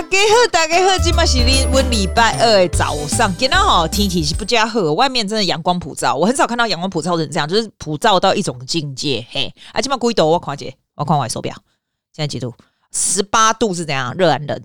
[0.00, 9.26] 大家好，大家好，今嘛是哩温礼拜二的早上，今天好天气是不加好，外面真的阳光普照，我很少看到阳光普照成这样，就是普照到一种境界。
[9.30, 10.26] 嘿，啊，今嘛几度？
[10.26, 11.54] 我看姐，我看我手表，
[12.14, 12.54] 现在几度？
[12.90, 14.14] 十八度是怎样？
[14.14, 14.64] 热男人？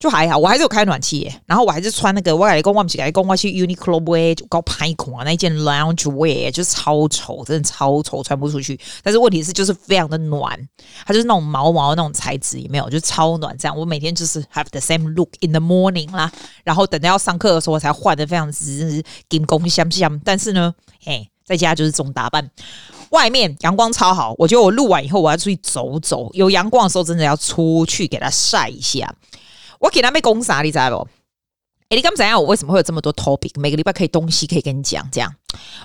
[0.00, 8.80] 就还好，我还是有开暖气耶，然后我还是穿那个我来讲，我不是来讲，我去 Uniqlo wear 就高拍孔啊，那一件 lounge wear 就超丑，真的超丑，穿不出去。
[9.02, 10.58] 但是问题是，就是非常的暖，
[11.04, 13.54] 它就是那种毛毛那种材质，也没有，就超暖。
[13.58, 16.32] 这样我每天就是 have the same look in the morning 啦，
[16.64, 20.18] 然后等到要上课的时候，我才换的非常之金光闪闪。
[20.24, 20.74] 但是呢，
[21.04, 22.50] 嘿，在家就是这种打扮，
[23.10, 24.34] 外面阳光超好。
[24.38, 29.14] 我觉得我录完以后，我要出去走走，有阳光的时候，真的要出去给它晒一下。
[29.80, 31.08] 我给他们讲啥，你知道不？
[31.88, 33.58] 哎，你刚才讲我为什么会有这么多 topic？
[33.58, 35.34] 每个礼拜可以东西可以跟你讲，这样。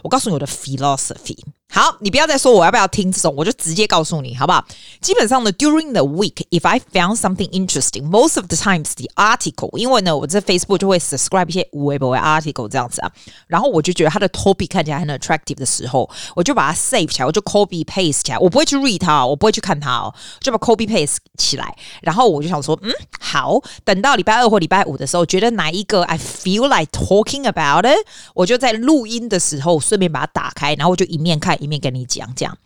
[0.04, 1.38] 我告诉你我的 philosophy。
[1.68, 4.66] 好，你不要再说我要不要听这种，我就直接告诉你，好不好？
[5.02, 12.16] 基本上呢，during the week，if I found something interesting，most of the times the article，因为呢，我在 Facebook 就会 subscribe 一些微博
[12.16, 13.12] article 这样子啊，
[13.48, 26.18] 然后我就觉得它的 topic 看起来很 attractive 的时候，我就把它 save 起来，我就 copy paste 起来，我不会去 read 它，我不会去看它哦，就把 copy paste 起来，然后我就想说，嗯，好，等到礼拜二或礼拜五的时候，觉得哪一个 I
[26.18, 31.55] feel like talking about it，我就在录音的时候顺便把它打开，然后我就一面看。
[31.58, 32.58] 一面跟你讲讲，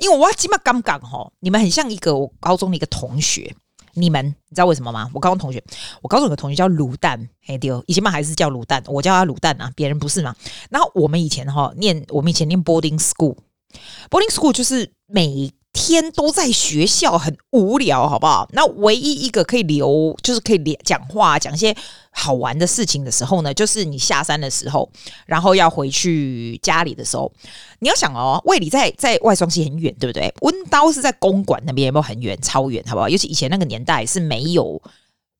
[0.00, 3.54] 因为我起码刚刚哈，你们很像一个我高中的一个同学，
[3.94, 5.10] 你们你知道为什么吗？
[5.12, 5.62] 我高中同学，
[6.02, 10.34] 我高中有个同学叫卤蛋，嘿丢，以前嘛还是叫卤蛋，我叫他卤蛋啊，别人不是嘛。
[10.70, 15.52] 然后我们以前哈念，我们以前念 boarding school，boarding school 就是每
[15.92, 18.48] 天都在学校，很无聊，好不好？
[18.52, 21.76] 那唯一一个可以留，就是可以讲讲话，讲一些。
[22.10, 24.90] 好玩的事情的时候呢，就是你下山的时候，
[25.24, 27.30] 然后要回去家里的时候，
[27.78, 30.34] 你要想哦，卫理在在外双溪很远，对不对？
[30.40, 32.36] 温刀是在公馆那边，有没有很远？
[32.42, 33.08] 超远，好不好？
[33.08, 34.82] 尤其以前那个年代是没有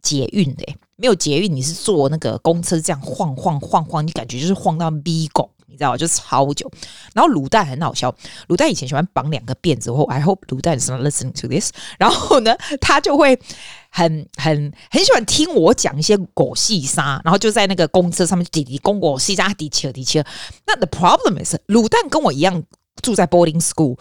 [0.08, 0.64] 捷运的，
[0.96, 5.50] 没有捷运，你是坐那个公车这样晃晃晃晃，你感觉就是晃到逼拱。
[5.70, 5.98] 你知道吗？
[5.98, 6.68] 就超久。
[7.12, 8.12] 然后卤蛋很好笑，
[8.48, 9.90] 卤蛋以前喜欢绑两个辫子。
[9.90, 11.70] 我 I hope 卤蛋 is not listening to this。
[12.00, 13.38] 然后呢，他就会
[13.90, 20.24] 很很很喜欢听我讲一些狗戏沙，然后就在那个公车上面滴滴公狗戏沙滴切滴切。
[20.66, 22.64] 那 the problem is 卤蛋跟我一样
[23.02, 23.98] 住在 boarding school。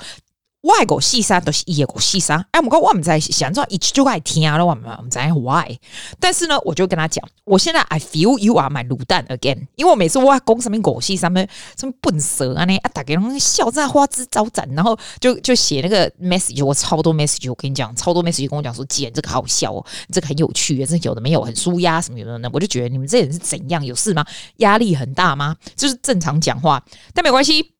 [0.67, 5.73] 外国细沙都是野国细沙，哎，我们讲我们在想说一直就爱听啊，我们我们在 why？
[6.19, 11.47] 但是呢，我就跟他讲，我现在 I feel you are my 卤蛋 again，因为我每次我讲什么狗戏上面
[11.79, 24.25] 什么笨蛇啊，呢啊大家拢笑在花枝招展，然后就就写那个 message，我超多 message，我跟你讲，超多 message 跟我讲说，姐这个好笑哦，这个很有趣，这有的没有很舒压什么有的呢，我就觉得你们这人是怎样，有事吗？
[24.57, 25.55] 压力很大吗？
[25.77, 26.83] 就是正常讲话，
[27.13, 27.73] 但没关系，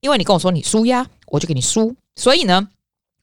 [0.00, 1.94] 因为你跟我说你舒压，我就给你舒。
[2.14, 2.68] 所以呢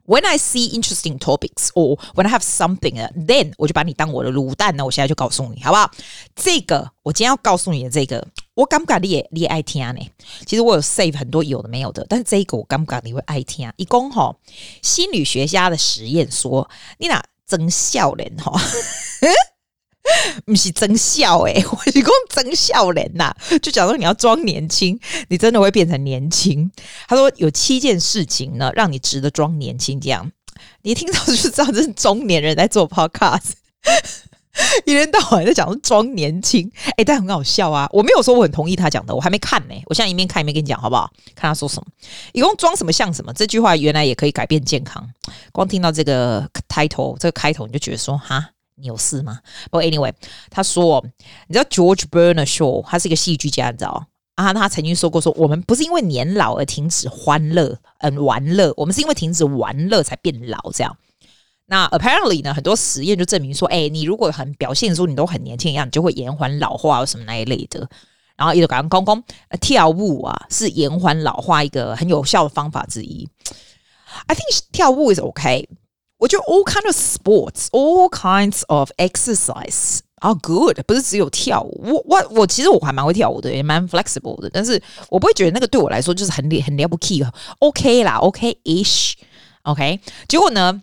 [0.05, 4.83] ，when I see interesting topics or when I have something，then 我就把你当我的卤蛋呢。
[4.83, 5.91] 我现在就告诉你，好不好？
[6.35, 10.01] 这个我今天要告诉你的这个，我敢不敢你也你也爱听呢。
[10.45, 13.71] 其实我有 save 很多有的没有的，但是这个我敢不敢你会爱听。
[13.77, 14.35] 一共哈，
[14.81, 16.67] 心理学家的实验说，
[16.97, 18.59] 你俩真笑脸哈。
[20.45, 23.35] 不是真笑哎、欸， 我一共真笑人呐。
[23.61, 26.69] 就假如你要装年轻，你真的会变成年轻。
[27.07, 29.99] 他说有七件事情呢，让你值得装年轻。
[29.99, 30.31] 这样
[30.81, 33.51] 你一听到就知道这是中年人在做 podcast，
[34.85, 36.69] 一天到晚在讲说装年轻。
[36.97, 37.87] 哎、但很好笑啊！
[37.91, 41.09] 我没有说我很同意他讲的，我还没看呢、我现在一面看一面跟你讲，好不好？
[41.35, 41.87] 看他说什么。
[42.33, 43.31] 一共装什么像什么？
[43.33, 45.07] 这句话原来也可以改变健康。
[45.51, 48.49] 光听到这个 title，这个开头你就觉得说哈。
[48.79, 49.39] 你有事吗？
[49.65, 50.13] 不过 anyway，
[50.49, 51.03] 他说，
[51.47, 54.53] 你知道 George Bernard Shaw，他是一个戏剧家，你知道啊？
[54.53, 60.71] 他曾经说过说，我们不是因为年老而停止欢乐，嗯，玩乐，我们是因为停止玩乐才变老。
[60.73, 60.97] 这样，
[61.65, 67.89] 那 apparently 呢，很多实验就证明说，哎、你如果很表现出你都很年轻一样，你就会延缓老化，什么那一类的。
[68.35, 69.23] 然后，一个刚刚公公
[69.59, 73.27] 跳舞啊，是延缓老化一个很有效的方法之一。
[74.27, 75.67] I think 跳舞 is OK。
[76.18, 81.80] 我觉得 all kind of sports, all kinds of exercise are good，不是只有跳舞。
[81.84, 84.80] 我我我其实我还蛮会跳舞的，也蛮 flexible 的，但是
[85.10, 87.22] 我不会觉得那个对我来说就是很很了不起，
[87.58, 90.00] OK 啦，OK-ish，OK。
[90.28, 90.80] 结果呢？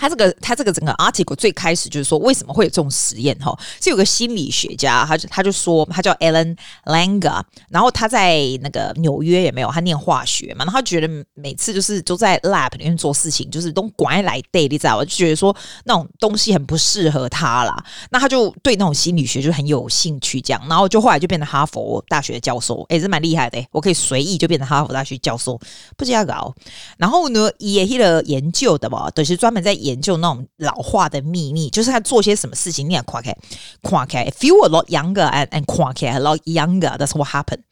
[0.00, 3.54] 他这个他这个整个 article 最开始就是说，为什么会有这种实验哈？
[3.82, 6.56] 是有个心理学家，他就他就说他叫 Ellen
[6.86, 15.04] Langer，然后他在那个纽约也没有，他念化学嘛，然后他觉得每次就是都在 lab 里面做事情，就是都拐来 day，你知道吗？
[15.04, 15.54] 就觉得说
[15.84, 17.84] 那种东西很不适合他啦。
[18.10, 25.60] 那他就对那种心理学就很有兴趣，这样，然后就后来就变成哈佛大学教授，诶，是蛮厉害的，我可以随意就变成哈佛大学教授，
[25.98, 26.54] 不知道搞。
[26.96, 29.89] 然后呢，也去了研究的吧，都、就是专门在研。
[29.90, 33.36] 研究那种老化的秘密，就是他做些什么事情，你也看开，
[33.82, 37.62] 看开，feel a lot younger and and 看开 a lot younger，that's what happened。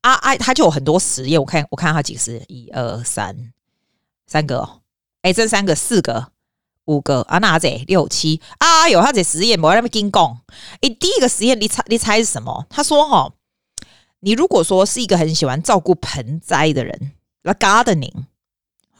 [0.00, 3.52] 啊啊，他就有很多实验，我看我看他几个实验，一二三，
[4.26, 4.80] 三个哦，
[5.22, 6.32] 哎，这三个四个。
[6.86, 8.88] 五个啊，哪子六七啊？
[8.88, 10.40] 有他这实验，我在那边跟你讲。
[10.80, 12.66] 哎，第一个实验，你猜你猜是什么？
[12.68, 13.32] 他说：“哈，
[14.20, 17.12] 你如果说是一个很喜欢照顾盆栽的人
[17.42, 18.24] 那 gardening，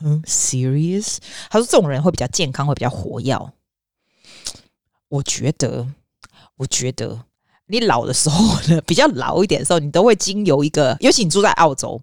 [0.03, 1.19] 嗯，serious？
[1.51, 3.53] 他说这种人会比较健康，会比较活跃。
[5.09, 5.87] 我觉得，
[6.57, 7.25] 我觉得
[7.67, 12.01] 你老的时候呢，比较老一点的时候，你都会经由一个，尤其你住在澳洲。”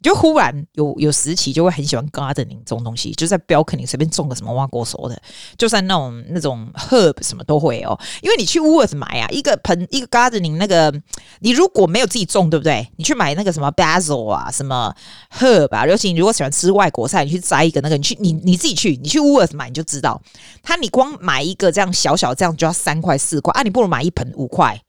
[0.00, 5.20] 就忽然有有时期就会很喜欢 gardening 这种东西，就在 balcony 随便种个什么挖果熟的，
[5.56, 7.98] 就算那种那种 herb 什么都会哦。
[8.22, 10.92] 因为你去 Worth 买啊，一个盆一个 gardening 那个，
[11.40, 12.88] 你如果没有自己种，对不对？
[12.96, 14.94] 你去买那个什么 basil 啊，什么
[15.36, 20.22] herb 啊，尤其你如果喜欢吃外国菜，你去摘一个那个，你去你你自己去，你去 Worth 买你就知道，
[20.62, 24.80] 他你光买一个这样小小这样就要三块四块啊，你不如买一盆五块，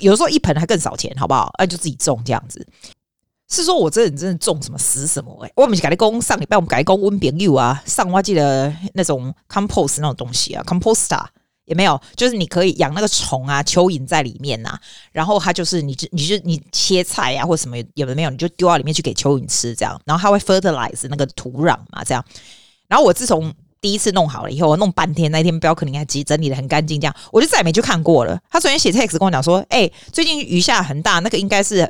[0.00, 1.50] 有时候一盆还更少钱，好不好？
[1.58, 2.66] 啊，就自己种这样子。
[3.48, 5.52] 是说，我这人真的种什么死什么哎、欸！
[5.56, 11.22] 我们改的工上礼拜我们改工温饼柚啊，上我记得那种 compost 那种东西啊，composter
[11.66, 14.80] 也没有，就是你可以养那个虫啊，蚯蚓在里面呐、啊，
[15.12, 22.24] 然后它就是你就你就你切菜啊或什么有的没有，你就丢到里面去给蚯蚓吃这样，然后它会 fertilize 那个土壤嘛这样，
[22.88, 23.52] 然后我自从。
[23.84, 28.40] 第一次弄好了以后，我弄半天，那天标可能还整整理得很干净，这样我就再也没去看过了。
[28.48, 31.86] 他昨天写 text 跟我讲说：“哎、最近雨下很大，那个应该是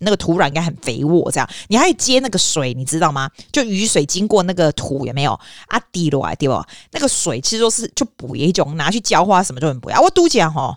[0.00, 3.30] 那个土壤应该很肥沃，这样你还接那个水，你知道吗？
[3.52, 5.78] 就雨水经过那个土有没有啊？
[5.92, 6.66] 滴落来滴落？
[6.92, 10.00] 那个水其实说是就补一种拿去浇花什么就很补啊。
[10.00, 10.74] 我都讲吼，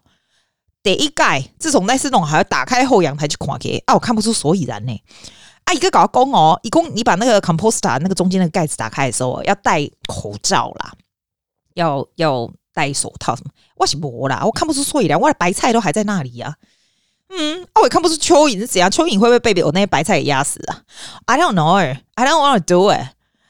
[0.84, 4.92] 得一盖自从那次弄还要打开后阳台去看给啊，我看不出所以然呢。”
[5.68, 10.94] 啊，一个搞工哦，一共你把那个 composter 那个中间那个盖子打开的时候，要戴口罩啦，
[11.74, 13.52] 要要戴手套什么？
[13.76, 16.56] 我是没啦，我看不出所以然，我的白菜都还在那里呀、啊。
[17.38, 20.82] 嗯，啊，我也看不出蚯蚓是怎样，蚯蚓会不会被我那些白菜给压死啊
[21.26, 23.10] ？I don't know, I don't want to do it。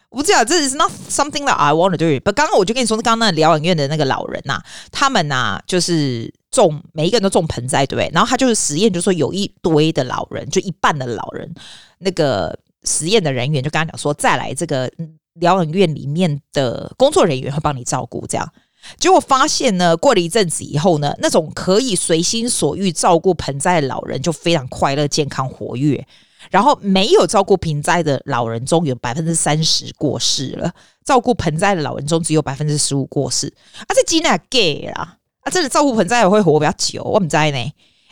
[0.09, 2.19] 我不知道，这是 not something that I want to do。
[2.21, 8.09] 不，刚刚我就跟你说，刚刚那疗养院的那个老人呐、啊，他们呐、啊，就是种每一个人都种盆栽，对不对？
[8.11, 11.53] 然后他就是实验，就是说有一堆的老人，就一半的老人。
[11.99, 14.91] 那个实验的人员就跟他讲说，再来这个
[15.33, 18.51] 疗养院里面的工作人员会帮你照顾，这样。
[18.97, 26.07] 结果发现呢，过了一阵子以后呢，那种可以随心所欲照顾盆栽的老人就非常快乐、健康、活跃。
[26.51, 30.71] 然后没有照顾盆栽的老人中有百分之三十过世了，
[31.03, 33.51] 照顾盆栽的老人中只有百分之十五过世。
[33.79, 35.17] 啊，这真的 gay 啦！
[35.41, 37.57] 啊，真的照顾盆栽也会活比较久，我们在呢。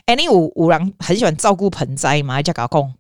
[0.08, 2.42] 哎，你五五郎很喜欢照顾盆栽吗？
[2.42, 2.94] 叫搞讲。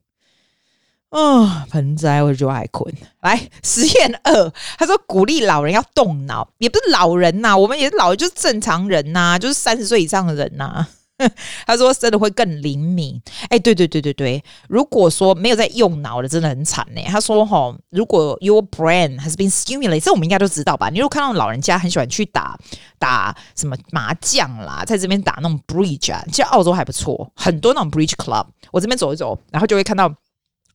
[1.15, 2.93] 哦，盆栽我就爱困。
[3.21, 10.85] 来实验二，他说鼓励老人要动脑，也不是老人呐、我们也是老人，就是正常人呐、就是三十岁以上的人呐、
[11.65, 13.21] 他说真的会更灵敏。
[13.47, 17.01] 哎，对对对对对，如果说没有在用脑的，真的很惨呢。
[17.07, 20.89] 他说哈，如果 your brain has been stimulated，这我们应该都知道吧？
[20.89, 22.59] 你如果看到老人家很喜欢去打
[22.99, 30.13] 打什么麻将啦，在这边打那种 bridge 啊，其实澳洲还不错，很多那种 bridge club，我这边走一走，然后就会看到。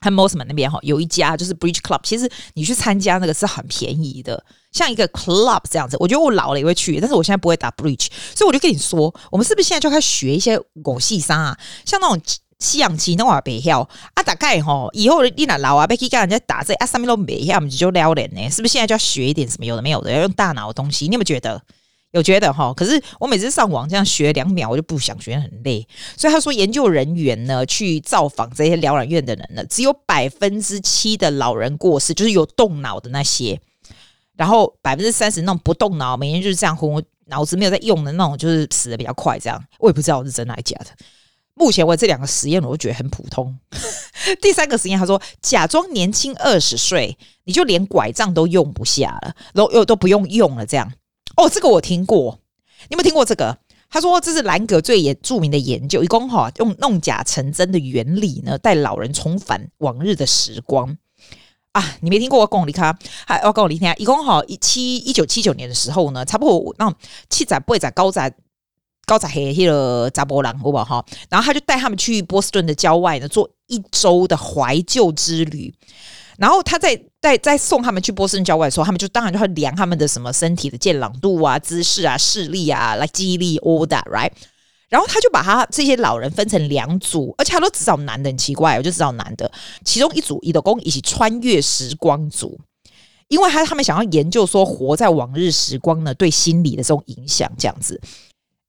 [0.00, 5.96] 和 Mosman 那边哈有一家就是 Bridge Club，其实你去参加那个是很便宜的，像一个 club 这样子。
[6.00, 11.58] 我觉得我老了也会去，但是我现在不会打 Bridge，所以我就跟你说，我们是不是现在就开始学一些狗戏沙啊？
[11.84, 12.18] 像那种
[12.60, 13.80] 西洋棋那话别晓
[14.14, 18.48] 啊，大概哈以后你那老啊别去跟人家打这啊上面都别晓，我们就撩人呢？
[18.50, 21.06] 是不是现在就要学一点什么有的没有的，要用大脑的东西？
[21.08, 21.62] 你有没有觉得？
[22.12, 25.86] 有觉得哈，可是我每次上网这样学两秒，我就不想学，很累。
[26.16, 33.60] 所以他说，研究人员呢去造访这些疗养院的人呢，只有百分之七的老人过世，就是有动脑的那些，
[34.36, 39.38] 然后百分之三十那种不动脑，每天就是这样昏，脑子没有在用的那种，就是死的比较快。
[39.38, 40.86] 这样我也不知道是真的还是假的。
[41.54, 43.56] 目前我这两个实验我都觉得很普通。
[44.42, 50.92] 第三个实验，他说假装年轻二十岁，你就连拐杖都用不下了，都又都不用用了，这样。
[51.36, 52.40] 哦，这个我听过，
[52.88, 53.58] 你有没有听过这个？
[53.92, 60.96] 他说这是兰格最也著名的研究，一共哈用弄假成真的原理呢，带老人重返往日的时光
[61.72, 61.96] 啊！
[62.00, 62.96] 你没听过我跟我离开，
[63.26, 66.94] 还我跟我离开，一共哈一七一九七九年的时候呢，差不多那
[67.28, 68.32] 七仔八仔高仔
[69.06, 71.04] 高仔黑黑的查波兰好不好？
[71.28, 75.74] 然后他就带他们去波士顿的郊外呢，做一周的怀旧之旅。
[76.40, 84.30] 然后他在在在送他们去波士顿郊外的时候，他们就当然就会量他们的什么身体的健朗度啊、姿势啊、视力啊、来记忆力 all that，right？
[84.88, 89.52] 然后他就把他这些老人分成两组，而且他都只找男的，很奇怪，我就只找男的。
[89.84, 92.58] 其中一组，伊的工一起穿越时光组，
[93.28, 98.00] 因为他他们想要研究说活在往日时光呢对心理的这种影响，这样子。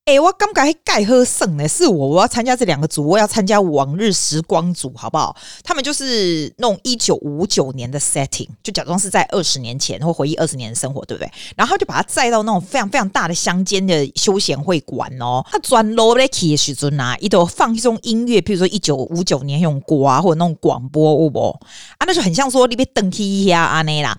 [0.04, 5.38] 哎、欸，我刚刚盖喝剩呢，是我我要参加这两个组，我要参加往日时光组，好不好？
[5.64, 11.32] 他们就是弄一九五九年的 setting，就假装是在二十年前，或回忆二十年的生活，对不对？
[11.56, 15.46] 然后就把它载到那种非常非常大的乡间的休闲会馆哦。
[15.52, 21.60] 他转楼的起的时阵啊，一度放一种音乐，比如说一九五九年用歌啊，或者那种广播，有无
[22.00, 24.18] 啊，那就很像说你别登起呀安内啦。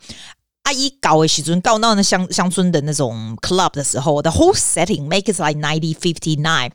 [0.65, 6.71] 阿姨搞的时阵，搞到那乡乡村的那种 club 的时候，the whole setting make it like ninety fifty nine。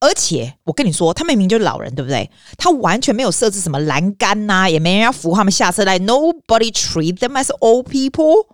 [0.00, 2.30] 而且我跟你说，他明明就是老人，对不对？
[2.56, 5.98] 他完全没有设置什么栏杆呐、也没人要扶他们下车来。
[5.98, 8.46] Nobody treat them as old people，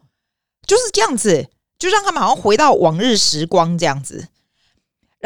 [0.67, 4.27] 就是这样子，就让他们好像回到往日时光这样子。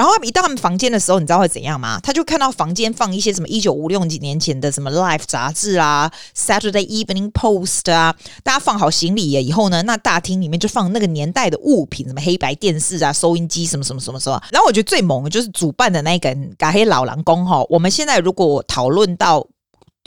[0.01, 2.01] 然后一到他们房间的时候，你知道会怎样吗？
[2.03, 14.43] 他就看到房间放一些什么一九五六几年前的什么《Life》杂志啊，《Saturday Evening Post》啊，大家放好行李以后呢，那大厅里面就放那个年代的物品，什么黑白电视啊、收音机什么什么什么什么。
[14.51, 17.63] 然后我觉得最猛的就是主办的那个嘎黑老狼公哈。
[17.69, 19.47] 我们现在如果讨论到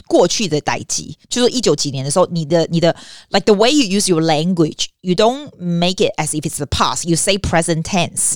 [0.08, 2.96] 过去的代际，就是一九几年的时候，你的你的
[3.28, 6.66] like the way you use your language, you don't make it as if it's the
[6.66, 8.34] past, you say present tense.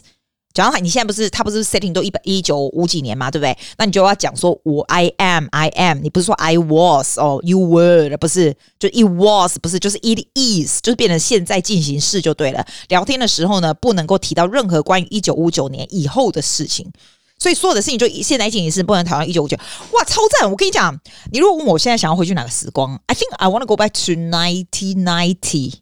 [0.62, 3.56] 然后你现在不是他不是 setting 都一百一九五几年嘛，对不对？
[3.76, 12.66] 那你就要讲说我 I am I am，你不是说 I was 哦，you were 不是，就 it was 不是，就是 it is，就是变成现在进行式就对了。
[12.88, 16.90] 聊天的时候呢，不能够提到任何关于一九五九年以后的事情，
[17.38, 19.56] 所以所有的事情就现在进行式不能讨论一九五九。
[19.92, 20.50] 哇，超赞！
[20.50, 20.98] 我跟你讲，
[21.32, 25.74] 你如果问我现在想要回去哪个时光，I think I want to go back to nineteen ninety。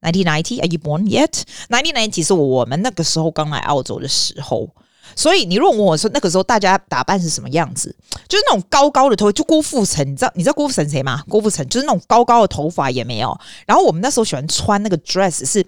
[0.00, 4.68] Ninety ninety，are you born yet？Ninety ninety，是我们那个时候刚来澳洲的时候，
[5.16, 7.94] 所以你如果问我说那个时候大家打扮是什么样子，
[8.28, 11.24] 就是那种高高的头，就郭富城，你知道你知道郭富城谁吗？
[11.28, 13.36] 郭富城就是那种高高的头发也没有，
[13.66, 15.66] 然后我们那时候喜欢穿那个 dress 是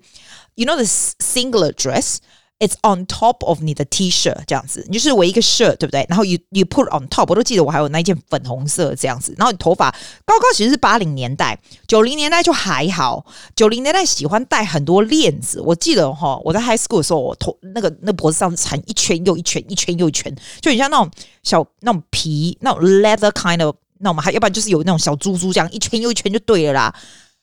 [0.55, 2.19] ，you know the singular dress。
[2.61, 6.05] It's on top of 你的 T-shirt 这样子，你就是围一个 shirt 对不对？
[6.11, 9.35] 然后 you you put on top，我都记得我还有那一件粉红色这样子。
[9.39, 9.91] 然后你头发
[10.27, 13.25] 高高，其实是八零年代，九零年代就还好。
[13.57, 21.11] 九零年代喜欢戴很多链子，我记得哈，我在 high school 的时候，我头那个那脖子上缠一圈又一圈，一圈又一圈，就很像那种
[21.43, 26.95] 小那种皮那种 leather kind of，那我们还要不然就是有那种小珠珠这样一圈又一圈就对了啦。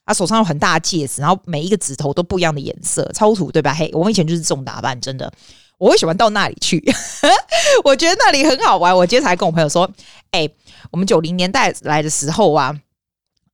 [0.07, 3.73] 他手上有很大的戒指，然后每一个指头都不一样的颜色，超土对吧？
[3.73, 5.31] 嘿，我们以前就是这种打扮，真的，
[5.77, 6.83] 我会喜欢到那里去，
[7.83, 8.95] 我觉得那里很好玩。
[8.95, 9.87] 我今天才跟我朋友说，
[10.31, 10.49] 哎、
[10.89, 12.75] 我们九零年代来的时候啊。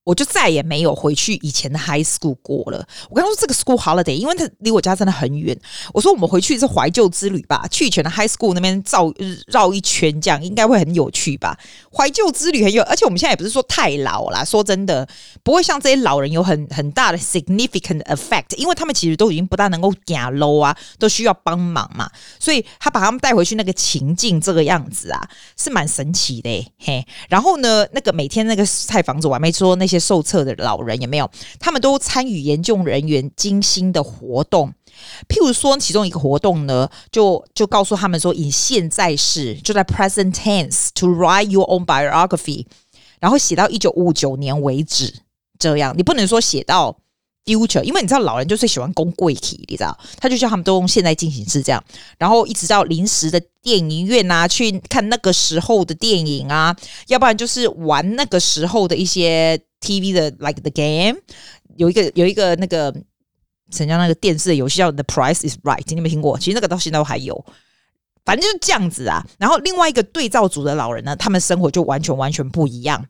[0.03, 2.85] 我就再也没有回去以前的 high school 过了。
[3.09, 5.57] 我跟他说这个 school holiday，因为它离我家真的很远。
[5.93, 9.13] 我说我们回去是怀旧之旅吧，去以前的 high school 那边绕
[9.47, 11.57] 绕一圈，这样应该会很有趣吧？
[11.95, 15.07] 怀旧之旅很有，而且我们现在也不是说太老啦，说真的，
[15.41, 22.09] 不会像这些老人有很很大的 significant effect，因为他们其实都已经不大能够屌 low 啊，都需要帮忙嘛。
[22.39, 27.07] 所以他把他们带回去那个情境这个样子啊，是蛮神奇的，嘿。
[27.29, 29.92] 然后呢，那个每天那个菜房子我还没说那些。
[29.93, 31.29] 些受测的老人有没有？
[31.59, 34.73] 他们都参与研究人员精心的活动，
[35.29, 42.65] 譬如说，其中一个活动呢，就就告诉他们说，以现在式就在 present tense to write your own biography，
[43.19, 45.13] 然后写到一九五九年为止。
[45.59, 46.97] 这样你不能说写到
[47.45, 49.97] future，因为你知道老人就最喜欢讲过去，你知道？
[50.17, 51.81] 他就叫他们都用现在进行式这样，
[52.17, 56.75] 然后一直到临时的电影院啊，去看那个时候的电影啊，
[57.07, 59.61] 要不然就是玩那个时候的一些。
[59.83, 61.19] TV 的 like the game
[61.75, 62.93] 有一个有一个那个
[63.71, 66.37] 什么那个电视的游戏叫 The Price is Right，你有没有听过？
[66.39, 67.45] 其实那个到现在都还有，
[68.23, 69.25] 反正就是这样子啊。
[69.37, 73.05] 然后另外一个对照组的老人呢，他们生活就完全完全不一样。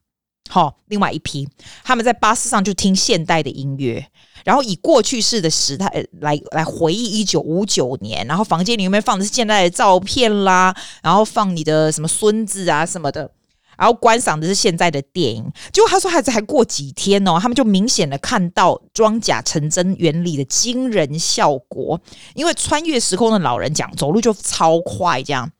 [0.50, 1.48] 好，另外一批
[1.84, 4.06] 他们在巴士上就听现代的音乐，
[4.44, 13.32] 然后以过去式的时态来来回忆一九五九年，然后房间里面放的是现代的照片啦，然后放你的什么孙子啊什么的。
[13.78, 22.00] 然后观赏的是现在的电影，结果他说孩子还过几天哦，他们就明显的看到装甲成真原理的惊人效果。
[22.36, 25.52] 因为穿越时空的老人讲走路就超快，这样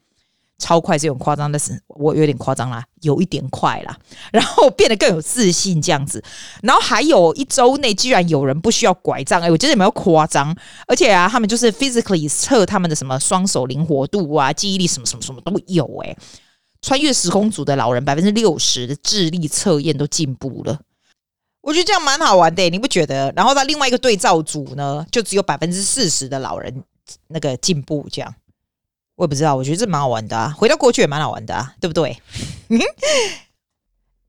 [0.60, 3.98] 超快是有夸张，但是我有点夸张啦，有一点快啦。
[4.32, 6.24] 然后变得更有自信这样子。
[6.62, 10.56] 然后还有一周内居然有人不需要拐杖，哎，我觉得有没有夸张？
[10.88, 16.16] 而且啊，他们就是 physically 测他们的什么双手灵活度啊、记忆力什么什么什么都有哎。
[16.84, 20.82] 穿越时空组的老人百分之六十的智力测验都进步了，
[21.62, 23.32] 我觉得这样蛮好玩的，你不觉得？
[23.36, 26.84] 然后他另外一个对照组呢，就只有百分之四十的老人
[27.30, 28.36] 那个进步，这样
[29.16, 32.22] 我也不知道，我觉得这蛮好玩的啊，回到过去也蛮好玩的啊，对不对？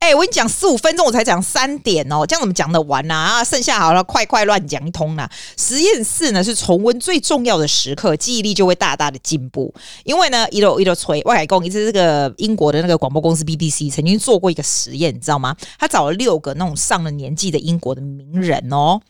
[0.01, 3.15] 哎、我跟你讲，十五分钟我才讲三点哦，这样怎么讲得完呢？
[3.15, 5.31] 啊，剩下好了，快快乱讲一通啦。
[5.57, 9.75] 实验室呢是重温最重要的时刻，记忆力就会大大的进步。
[10.05, 15.57] 因为呢，一路一路吹，外海公，一直这个英国的那个广播公司 BBC 曾经做过一个实验，你知道吗？
[15.79, 19.01] 他找了六个那种上了年纪的英国的名人哦，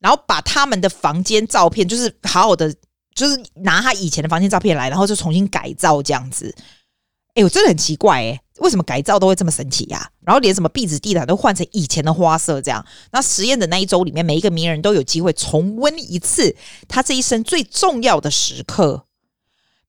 [0.00, 2.74] 然后把他们的房间照片，就是好好的，
[3.14, 6.52] 就是拿他以前的房间照片来，然后就重新改造这样子。
[6.56, 12.84] 哎、欸，我真的很奇怪哎、为什么改造都会这么神奇呀、然后连什么壁纸、地毯都换成以前的花色，这样。
[13.10, 16.54] 那实验的那一周里面，每一个名人都有机会重温一次
[16.86, 19.06] 他这一生最重要的时刻。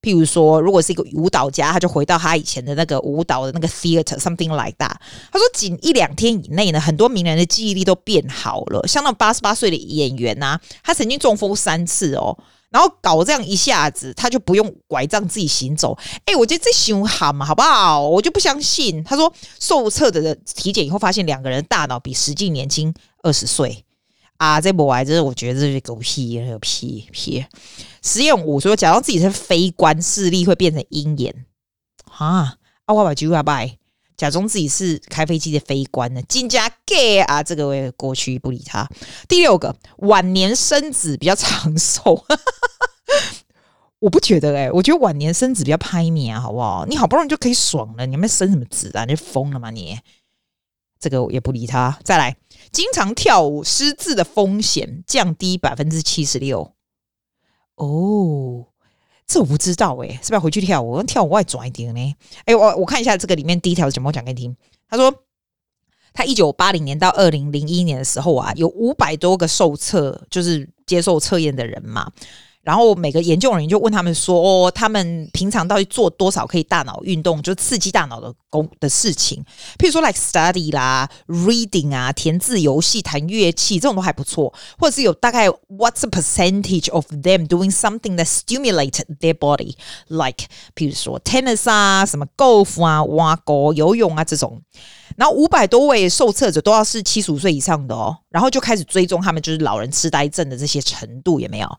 [0.02, 4.96] 譬如说，如果是一个舞蹈家，他就回到他以前的那个舞蹈的那个 theater，something like that。
[5.32, 8.88] 他说，仅一两天以内呢，很多名人的记忆力都变好了。
[8.88, 12.38] 像那八十八岁的演员呐、他曾经中风三次哦。
[12.76, 15.98] 然后搞这样一下子，他就不用拐杖自己行走。
[16.26, 18.02] 哎，我觉得这凶悍嘛，好不好？
[18.02, 19.02] 我就不相信。
[19.02, 23.86] 他说受测的人体检以后发现，两个人大脑比实际年轻二十岁
[24.36, 24.60] 啊！
[24.60, 27.46] 这不玩，这是我觉得这是狗屁，有屁屁。
[28.04, 31.46] 实验五说，假装自己是非官，视力会变成鹰眼
[32.12, 32.58] 啊！
[32.84, 33.78] 啊，我把句话拜。
[34.18, 38.88] 假装自己是开飞机的飞官呢，金家 gay 啊，这个我也过去不理他。
[39.28, 42.24] 第六个，晚年生子比较长寿，
[44.00, 46.86] 我不觉得哎、我觉得晚年生子比较拍面啊，好不好？
[46.86, 49.06] 你好不容易就可以爽了，你们生什么子啊？
[49.06, 50.00] 你疯了吗你？
[51.00, 52.00] 这个我也不理他。
[52.04, 52.38] 再来，
[52.72, 56.74] 经常跳舞失智的风险降低百分之七十六。
[57.76, 58.68] 哦。
[59.28, 61.02] 这我不知道哎、是不是要回去跳舞？
[61.04, 62.16] 跳舞我还拽一点呢。
[62.46, 64.56] 哎，我我看一下这个里面第一条是怎么讲给你听。
[64.88, 65.14] 他说，
[66.14, 72.12] 他一九八零年到二零零一年的时候啊，有五百多个受测，就是接受测验的人嘛。
[72.66, 79.44] 然后每个研究人员就问他们说：“哦，他们平常到底做多少可以大脑运动，就刺激大脑的工的事情？
[79.78, 84.52] 譬如说，like study 啦、reading 啊、填字游戏、弹乐器，这种都还不错。
[84.80, 92.84] 或者是有大概 what's the percentage of them doing something that stimulate their body，like 譬如说 tennis 啊、什么 golf
[92.84, 94.60] 啊、挖沟、游泳啊这种。
[95.16, 101.70] 然后五百多位受测者都要是七十五岁以上的哦，然后就开始追踪他们就是老人痴呆症的这些程度有没有？”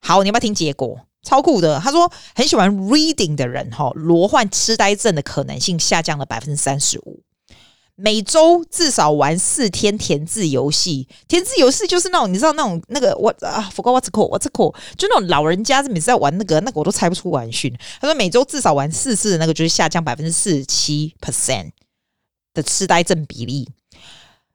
[0.00, 1.06] 好，你要不要听结果？
[1.22, 1.78] 超酷的。
[1.78, 7.22] 他说，很喜欢 reading 的人，哈，罹患痴呆症的可能性下降了百分之三十五。
[7.94, 17.70] 每周至少玩四天填字游戏，填字游戏就是那种你知道那种那个 what 啊，forgot what's call what's call 就那种老人家每次在玩那个那个我都猜不出玩讯。
[18.00, 21.72] 他说每周至少玩四次那个就是下降百分之四十七 percent
[22.54, 23.68] 的痴呆症比例。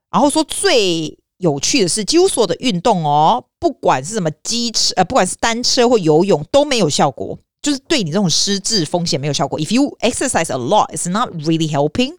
[0.09, 1.19] 然后说最。
[1.37, 9.59] 有趣的是，几乎所有的运动哦，不管是什么机车，呃，不管是单车或游泳都没有效果，就是对你这种失智风险没有效果。
[9.59, 12.15] If you exercise a lot, it's not really helping。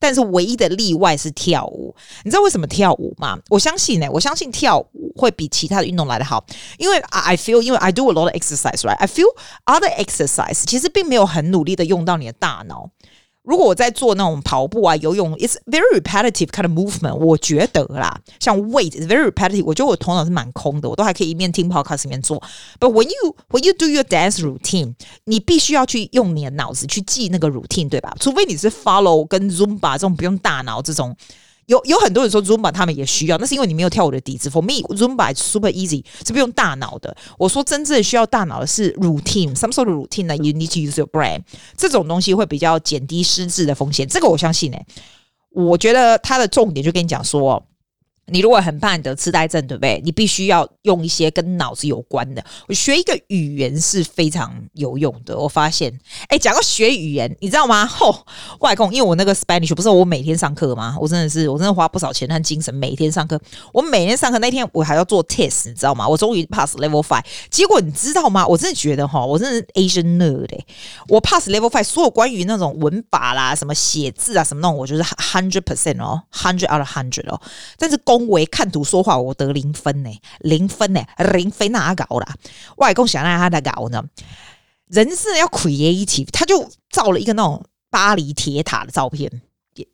[0.00, 1.94] 但是唯一的例外是跳舞。
[2.24, 3.38] 你知道为什么跳舞吗？
[3.48, 6.44] 我相信呢、我相信跳舞会比其他的运动来得好，
[6.78, 8.96] 因为 I feel，因为 I do a lot of exercise, right?
[8.96, 9.28] I feel
[9.66, 12.90] other exercise 其实并没有很努力的用到你的大脑。
[13.48, 17.14] 如果我在做那种跑步啊、游泳，it's very repetitive kind of movement。
[17.14, 19.64] 我觉得啦，像 weight is very repetitive。
[19.64, 22.38] 我觉得我头脑是蛮空的，我都还可以一面听 podcast 一面做。
[22.78, 28.14] But when you when you do your dance routine，你必须要去用你的脑子去记那个 routine，对吧？
[28.20, 31.16] 除非你是 follow 跟 Zumba 这种不用大脑这种。
[31.68, 34.48] 有有很多人说 Zumba 他们也需要，那是因为你没有跳舞的底子。
[34.48, 37.14] For me Zumba super easy，是不用大脑的。
[37.36, 41.42] 我说真正需要大脑的是 routine，some sort of routine 呢，you need to use your brain。
[41.76, 44.86] 这种东西会比较减低失智的风险，这个我相信诶、
[45.50, 47.62] 我觉得它的重点就跟你讲说。
[48.30, 50.00] 你如果很怕你得痴呆症，对不对？
[50.04, 52.44] 你必须要用一些跟脑子有关的。
[52.68, 55.38] 我学一个语言是非常有用的。
[55.38, 55.92] 我发现，
[56.28, 57.84] 哎，讲到学语言，你知道吗？
[57.88, 58.24] 吼，
[58.60, 60.96] 外公，因为我那个 Spanish 不是我每天上课吗？
[61.00, 63.40] 我真的是，我真的花不少钱和精神每天上课。
[63.72, 66.08] 我每天上课那天，我还要做 test，你知道吗？
[66.08, 67.22] 我终于 pass level five。
[67.50, 68.46] 结果你知道吗？
[68.46, 70.66] 我真的觉得哈，我真的是 Asian nerd 欸。
[71.08, 77.40] 我 pass level five，所有关于那种文法啦、什么写字啊、什么那种，我就是 hundred percent 哦，hundred out of hundred 哦。
[77.76, 81.00] 但是公恭维看图说话，我得零分呢，零分呢，
[81.32, 82.34] 零分哪搞啦？
[82.78, 84.02] 外公想让他来搞呢？
[84.88, 89.30] 人是要 creative，他就造了一个那种巴黎铁塔的照片，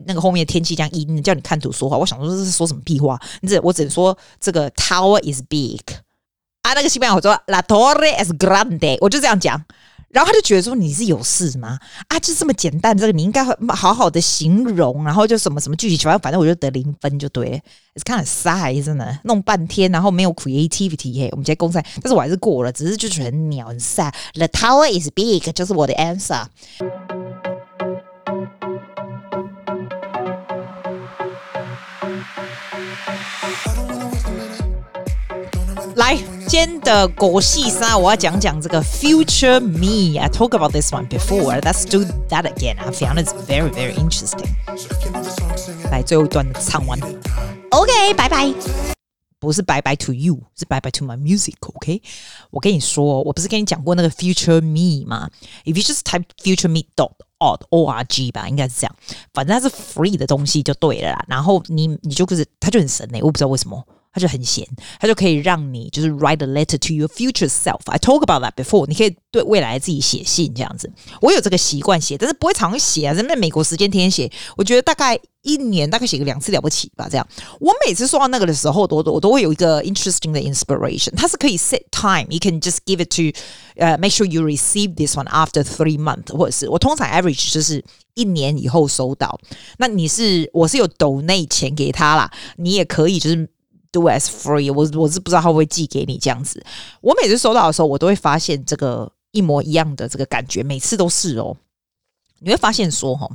[0.07, 1.99] 那个后面天气这样阴，叫你看图说话。
[1.99, 3.21] 我想说这是说什么屁话？
[3.43, 5.83] 你这我只能说这个 tower is big
[6.63, 9.63] 啊，那个西班牙我说 la torre es grande，我就这样讲。
[10.15, 11.77] 然后他就觉得说，你是有事吗？
[12.07, 17.59] 啊，就这么简单，这个你应该好好的形容，然后就什么什么具体，情况反正我就得零分就对了。
[17.97, 21.29] It's kind of sad，真的弄半天，然后没有 creativity 嘿。
[21.33, 24.13] 我们今天公赛，但是我还是过了，只是就是很鸟很 sad。
[24.35, 26.45] The tower is big，就是我的 answer。
[36.55, 40.17] 今天的狗戏三，我要讲讲这个 Future Me。
[40.17, 41.61] I talk about this one before.
[41.61, 42.79] Let's do that again.
[42.79, 44.55] I found it very, very interesting.
[45.91, 46.97] 来，最后一段唱完。
[47.73, 48.55] OK，拜拜。
[49.41, 51.55] 不是拜拜 to you，是拜拜 to my music。
[51.61, 52.01] OK，
[52.53, 55.29] 我跟你说，我不是跟你讲过那个 Future Me 吗
[55.65, 58.95] ？If you just type Future Me dot org 吧，应该是这样。
[59.33, 61.25] 反正它是 free 的东西就对了啦。
[61.27, 63.85] 然后你你就可是，它就很神诶，我不知道为什么。
[64.15, 64.65] 他就很闲，
[65.01, 67.81] 他就可以让你就是 write a letter to your future self。
[67.87, 68.87] I talk about that before。
[68.87, 70.89] 你可以对未来自己写信这样子。
[71.21, 73.13] 我有这个习惯写，但是不会常写啊。
[73.13, 77.09] 在在美国时间天天写，我觉得大概一年大概写个两次了不起吧。
[77.11, 77.27] 这样，
[77.59, 81.11] 我每次收到那个的时候，我都我都会有一个 interesting 的 inspiration。
[81.17, 82.27] 它是可以 set time。
[82.31, 83.37] You can just give it to，
[83.77, 89.41] 呃、uh,，make sure you receive this one after three month 或者是我通常 average 就是一年以后收到。
[89.79, 93.49] 那你是我是有 donate 钱给他啦，你也可以就是。
[93.95, 96.61] Do as free，我我是不知道他会不会寄给你这样子。
[97.01, 101.57] 我每次收到的时候，我都会发现这个一模一样的这个感觉，每次都是哦。
[102.41, 103.31] 你会发现说哈，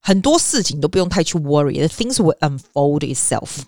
[0.00, 3.62] 很多事情都不用太去 worry，the things will unfold itself。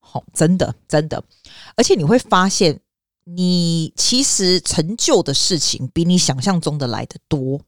[0.00, 1.22] 好，真的真的，
[1.76, 2.80] 而且你会发现，
[3.22, 7.60] 你其实成就的事情比你想象中的来得多。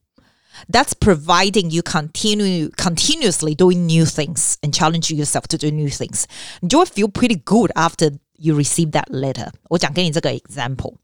[0.71, 6.25] That's providing you continue continuously doing new things and challenge yourself to do new things.
[6.61, 9.49] 你就会 feel pretty good after you receive that letter.
[9.69, 10.95] 我讲给你这个 example。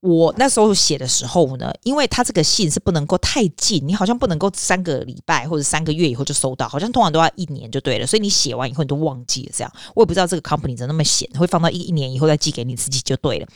[0.00, 8.06] 我那时候写的时候呢，因为他这个信是不能够太近，你好像不能够三个礼拜或者三个月以后就收到，好像通常都要一年就对了。
[8.06, 13.48] 所以你写完以后你都忘记了，这样我也不知道这个 company 怎么那么闲，会放到一一年以后再寄给你自己就对了。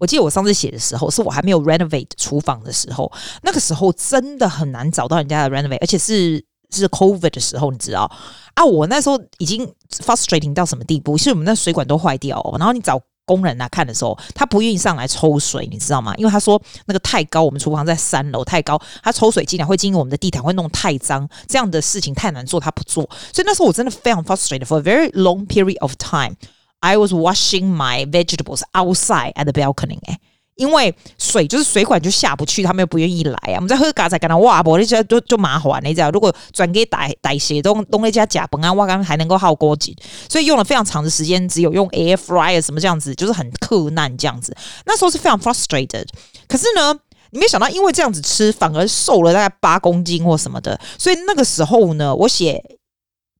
[0.00, 8.10] 我记得我上次写的时候，是我还没有 renovate 厨房的时候，那个时候真的很难找到人家的 renovate，而且是是 COVID 的时候，你知道
[8.54, 8.64] 啊？
[8.64, 11.18] 我那时候已经 frustrating 到什么地步？
[11.18, 16.14] 是我们那水管都坏掉，然后你找工人来看的时候，他不愿意上来抽水，你知道吗？
[16.16, 23.04] 因为他说那个太高，我们厨房在三楼太高，他抽水进来会经过我们的地毯，会弄太脏，这样的事情太难做，他不做。
[23.32, 26.36] 所以那时候我真的非常 frustrated for a very long period of time。
[26.80, 30.18] I was washing my vegetables outside at the balcony，哎，
[30.56, 33.56] 因为水就是水管就下不去，他们又不愿意来啊。
[33.56, 36.10] 我们在喝咖才跟他哇，我那家就就麻烦，你知道？
[36.10, 39.94] 如果转给代代谢东东那家甲崩啊，我刚还能够耗锅紧，
[40.28, 44.56] 所以用了非常长的时间，只有用 air fryer 什么这样子，就是很克难这样子。
[44.86, 46.06] 那时候是非常 frustrated，
[46.48, 46.98] 可是呢，
[47.30, 50.80] 你没想到，因为这样子吃，反而瘦了大概八公斤或什么的。
[50.98, 52.62] 所以那个时候呢，我写。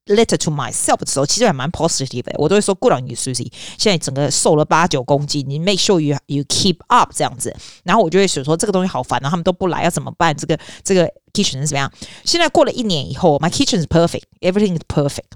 [0.07, 2.31] Letter to myself 的时候，其实还蛮 positive 的。
[2.37, 3.51] 我都会说 Good on you，Susie。
[3.79, 7.55] 现在整个瘦了八九公斤，你 make sure you you keep up 这样子。
[7.83, 10.37] 然后我就会说说这个东西好烦，然后他们都不来，要怎么办？
[10.37, 11.91] 这个这个 kitchen 是怎么样？
[12.23, 15.31] 现在过了一年以后，my kitchen is perfect，everything is perfect。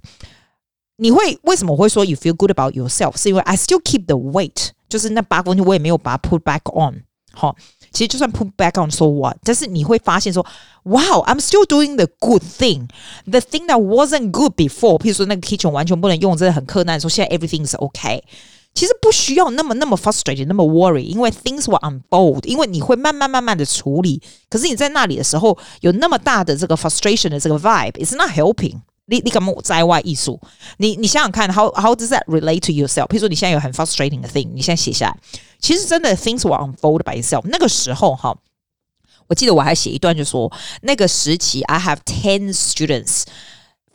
[0.98, 3.20] 你会为什么我会说 you feel good about yourself？
[3.20, 7.06] 是因为 I still keep the weight，就是那八公斤我也没有把它 put back on。
[7.32, 7.56] 好。
[7.94, 10.46] 其实就算 put back on so what，但是你会发现说，
[10.84, 15.00] Wow，I'm still doing the good thing，the thing that wasn't good before。
[15.00, 17.00] 譬如说那个 kitchen 完全不能用，真的很困难。
[17.00, 18.22] 说现在 everything is okay，
[18.76, 24.22] 其实不需要那么那么 frustrated，那么 worry，因为 things will unfold，因为你会慢慢慢慢的处理。
[24.50, 28.76] 可是你在那里的时候，有那么大的这个 frustration 的这个 vibe，it's not helping。
[29.07, 30.41] 你你干嘛在外艺术？
[30.79, 33.07] 你你想想看，how how does that relate to yourself？
[33.09, 35.19] 譬如说你现在有很 frustrating 的 thing，你现在写下来，
[35.59, 37.43] 其实真的 things will unfold by itself。
[37.45, 38.35] 那个时候哈，
[39.27, 40.51] 我记得我还写一段，就说
[40.83, 43.25] 那个时期，I have ten students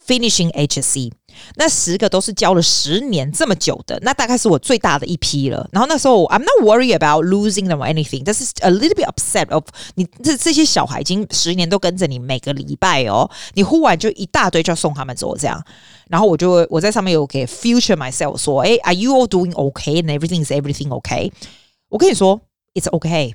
[0.05, 1.11] finishing HSC。
[1.55, 5.67] 那十个都是教了十年这么久的，那大概是我最大的一批了。
[5.71, 9.63] 然后那时候，I'm not worried about losing them or anything，但是 a little bit upset of
[9.95, 15.63] 你这这些小孩已经十年都跟着你，每个礼拜哦，你忽然就一大堆就要送他们走这样。
[16.09, 21.31] 然后我就我在上面有给 future myself 说，哎，Are you all doing okay and everything is everything okay？
[21.89, 22.41] 我跟你说
[22.73, 23.33] ，It's okay。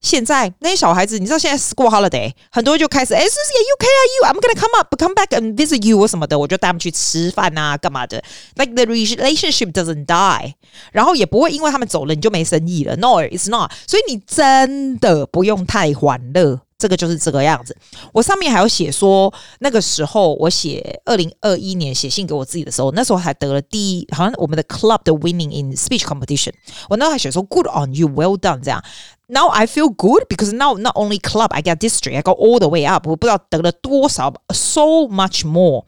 [0.00, 5.98] 现在那些小孩子，你知道现在 school holiday，很多就开始，哎，Susie you okay are you？I'm gonna come up, come back and visit you
[5.98, 8.22] 或什么的，我就带他们去吃饭啊，干嘛的
[8.54, 10.54] ？Like the relationship doesn't die，
[10.92, 12.96] 然后也不会因为他们走了你就没生意了。
[12.96, 13.72] No, it's not。
[13.86, 16.60] 所以你真的不用太欢乐。
[16.77, 17.75] 这个就是这个样子。
[18.11, 26.51] 我上面还有写说，那个时候我写二零二一年写信给我自己的时候，那时候还得了第一，好像我们的 club 的 winning in speech competition。
[26.89, 28.83] 我那时候还写说 good on you，well done 这样。
[29.27, 32.67] Now I feel good because now not only club I get district I go all the
[32.67, 33.07] way up。
[33.07, 35.85] 我不知道得了多少，so much more。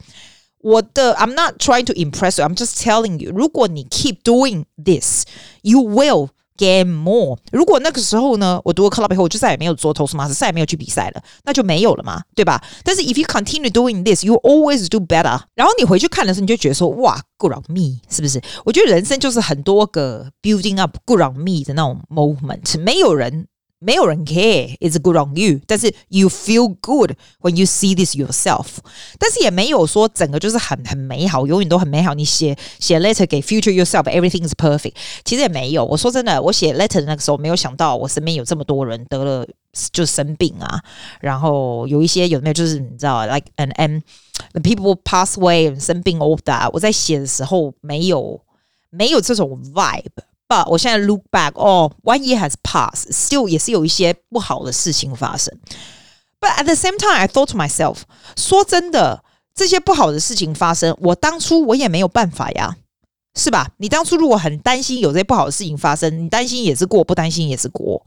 [0.62, 6.30] 我的 I'm not trying to impress you，I'm just telling you，如果你 keep doing this，you will。
[6.61, 7.39] Game more。
[7.51, 12.63] 如果那个时候呢，我读了 club 以后，我就再也没有做 Toastmaster，再也没有去比赛了，那就没有了嘛，对吧？
[12.85, 15.41] 但是 if you continue doing this，you always do better。
[15.55, 18.39] 然后你回去看的时候，你就觉得说，哇，good on me，是不是？
[18.67, 23.47] 我觉得人生就是很多个 building up good on me 的那种 moment，没有人。
[23.80, 25.60] 没有人 care，it's good on you。
[25.68, 27.12] 但是 you feel good
[27.42, 28.78] when you see this yourself。
[29.20, 32.14] 但是也没有说整个就是很很美好，永远都很美好。
[32.14, 34.94] 你写写 letter 给 future yourself，everything is perfect。
[35.24, 35.86] 其实也没有。
[35.86, 39.46] 我说真的，我写 letter 的那个时候，没有想到我身边有这么多人得了
[39.92, 40.82] 就生病啊。
[41.20, 44.02] 然后有一些有没有就是你知道，like and and
[44.54, 46.70] the people pass away 生病 all that。
[46.72, 48.42] 我在写的时候没有
[48.90, 50.24] 没有这种 vibe。
[50.51, 55.57] But 我现在 look back，哦，one year has passed，still 也是有一些不好的事情发生。
[56.41, 57.99] But at the same time, I thought to myself，
[58.37, 59.23] 说真的，
[59.55, 62.77] 这些不好的事情发生，我当初我也没有办法呀，
[63.37, 63.69] 是吧？
[63.77, 68.05] 你当初如果很担心有这些不好的事情发生，你担心也是过，不担心也是过，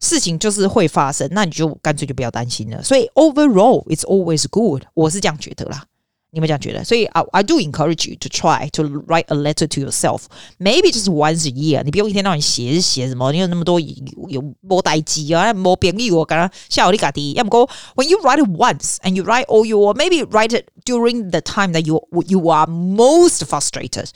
[0.00, 2.82] 事情就是会发生，那你就干脆就不要担心了。
[2.82, 5.84] 所以 overall, it's always good，我是这样觉得啦。
[6.31, 6.83] 你们这样觉得？
[6.83, 10.23] 所以，I I do encourage you to try to write a letter to yourself.
[10.59, 11.83] Maybe just once a year.
[11.83, 13.31] 你不用一天到晚写写什么？
[13.31, 15.53] 你有那么多有没代志啊？
[15.53, 17.31] 没朋友我刚刚下午你家己。
[17.31, 17.61] 要么讲，
[17.95, 21.71] when you write it once and you write all your maybe write it during the time
[21.71, 24.09] that you you are most frustrated.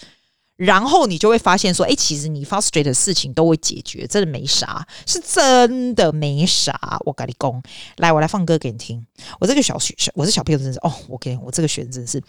[0.56, 7.00] 然后你就会发现说，哎，其实你 frustrate 的事情都会解决，真的没啥，是真的没啥。
[7.04, 7.62] 我跟你讲，
[7.98, 9.04] 来，我来放歌给你听。
[9.38, 12.22] 我这个小学生，我这小朋友真是，哦，我跟我这个学生真是。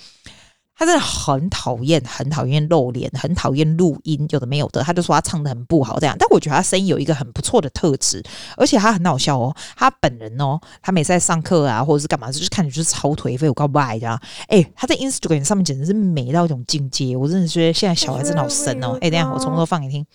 [0.78, 4.84] 他真的很讨厌，很讨厌露脸，很讨厌录音，有的没有的。
[4.84, 6.16] 他就说他唱得很不好，这样。
[6.20, 8.24] 但我觉得他声音有一个很不错的特质，
[8.56, 9.56] 而且他很好笑哦。
[9.76, 14.22] 他本人哦，他每次在上课啊，或者是干嘛，就是看着就是超颓废，我告白的。
[14.50, 17.18] 哎，他在 Instagram 上面简直是美到一种境界。
[17.18, 18.98] 我真的觉得现在小孩真的好神哦。
[19.02, 20.06] 哎，等一下我从头放给你听。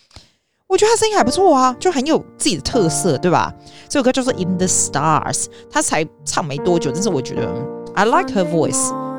[0.69, 3.53] 我觉得他声音还不错啊，就很有自己的特色，对吧？
[3.89, 7.53] 这首歌叫做《In the Stars》，他才唱没多久，但是我觉得
[7.95, 9.12] I like her voice。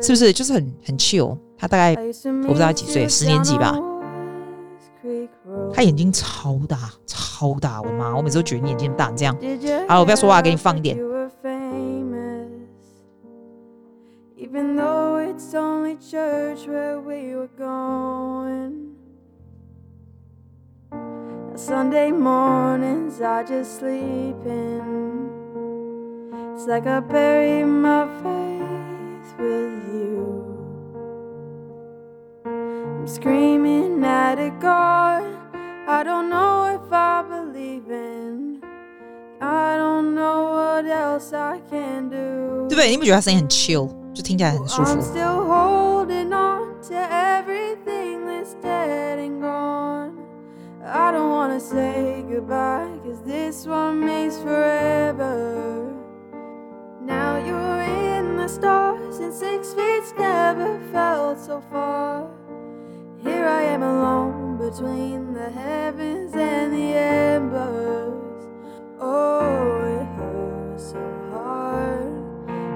[0.00, 1.94] 是不是就是很很气哦他大概
[2.42, 3.78] 我不知道他几岁，十年级吧。
[5.72, 7.80] 他眼睛超大，超大！
[7.80, 9.36] 我的妈，我每次都觉得你眼睛大，这样。
[9.88, 10.96] 好，我不要说话，给你放一点。
[42.69, 42.89] 对不对？
[42.89, 44.99] 你不觉得他声音很 chill，就听起来很舒服。
[54.05, 54.16] I
[59.38, 62.28] Six feet's never felt so far.
[63.22, 68.48] Here I am alone between the heavens and the embers.
[68.98, 70.98] Oh, it hurts so
[71.30, 72.10] hard.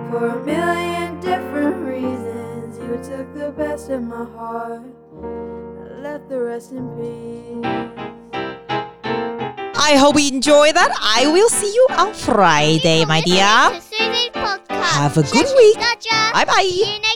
[0.08, 4.82] For a million different reasons, you took the best of my heart.
[5.20, 7.66] I left the rest in peace.
[9.74, 10.92] I hope you enjoy that.
[11.02, 13.82] I will see you on Friday, my dear.
[14.92, 15.76] Have a good week.
[16.32, 17.11] Bye bye.